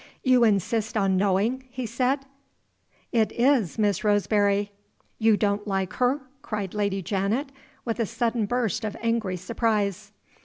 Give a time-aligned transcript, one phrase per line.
[0.23, 2.21] "You insist on knowing?" he said.
[3.11, 4.71] "It is Miss Roseberry."
[5.19, 7.51] "You don't like her?" cried Lady Janet,
[7.85, 10.11] with a sudden burst of angry surprise.